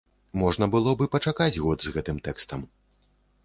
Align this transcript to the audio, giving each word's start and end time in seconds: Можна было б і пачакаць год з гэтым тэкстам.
Можна 0.43 0.65
было 0.75 0.93
б 0.95 1.07
і 1.09 1.11
пачакаць 1.17 1.61
год 1.67 1.77
з 1.87 1.95
гэтым 1.99 2.17
тэкстам. 2.29 2.69